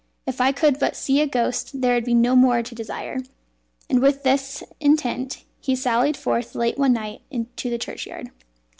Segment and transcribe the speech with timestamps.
[0.25, 3.19] If I could but see a ghost there would be no more to desire."
[3.87, 7.21] And with this intent he sallied forth late one night
[7.57, 8.31] to the churchyard.